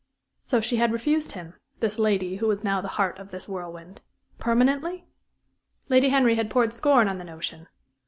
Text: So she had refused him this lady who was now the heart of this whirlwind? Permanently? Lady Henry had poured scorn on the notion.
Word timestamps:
So 0.41 0.61
she 0.61 0.77
had 0.77 0.91
refused 0.91 1.33
him 1.33 1.53
this 1.79 1.99
lady 1.99 2.37
who 2.37 2.47
was 2.47 2.63
now 2.63 2.81
the 2.81 2.87
heart 2.97 3.19
of 3.19 3.29
this 3.29 3.47
whirlwind? 3.47 4.01
Permanently? 4.39 5.05
Lady 5.89 6.09
Henry 6.09 6.33
had 6.33 6.49
poured 6.49 6.73
scorn 6.73 7.07
on 7.07 7.19
the 7.19 7.23
notion. 7.23 7.67